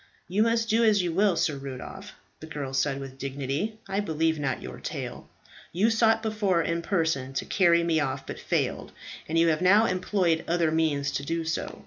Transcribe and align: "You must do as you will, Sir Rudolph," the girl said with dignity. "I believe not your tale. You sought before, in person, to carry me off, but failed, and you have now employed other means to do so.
"You 0.27 0.41
must 0.41 0.67
do 0.67 0.83
as 0.83 1.03
you 1.03 1.13
will, 1.13 1.35
Sir 1.35 1.55
Rudolph," 1.57 2.13
the 2.39 2.47
girl 2.47 2.73
said 2.73 2.99
with 2.99 3.19
dignity. 3.19 3.77
"I 3.87 3.99
believe 3.99 4.39
not 4.39 4.59
your 4.63 4.79
tale. 4.79 5.29
You 5.71 5.91
sought 5.91 6.23
before, 6.23 6.63
in 6.63 6.81
person, 6.81 7.33
to 7.33 7.45
carry 7.45 7.83
me 7.83 7.99
off, 7.99 8.25
but 8.25 8.39
failed, 8.39 8.93
and 9.29 9.37
you 9.37 9.49
have 9.49 9.61
now 9.61 9.85
employed 9.85 10.43
other 10.47 10.71
means 10.71 11.11
to 11.11 11.23
do 11.23 11.45
so. 11.45 11.79